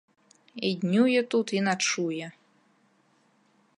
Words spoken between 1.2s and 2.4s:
тут, і начуе.